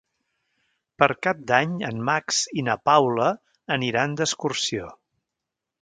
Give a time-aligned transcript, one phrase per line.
[1.01, 3.29] Per Cap d'Any en Max i na Paula
[3.79, 4.93] aniran d'excursió.